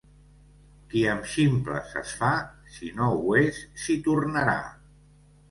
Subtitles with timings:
[0.93, 2.31] Qui amb ximples es fa,
[2.79, 4.59] si no ho és, s'hi tornarà.